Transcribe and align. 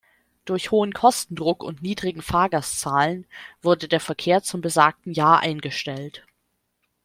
Durch 0.45 0.71
hohen 0.71 0.93
Kostendruck 0.95 1.63
und 1.63 1.83
niedrigen 1.83 2.23
Fahrgastzahlen 2.23 3.27
wurde 3.61 3.87
der 3.87 3.99
Verkehr 3.99 4.41
zum 4.41 4.59
besagten 4.59 5.13
Jahr 5.13 5.41
eingestellt. 5.41 6.25